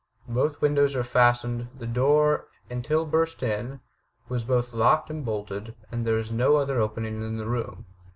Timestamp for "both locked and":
4.43-5.23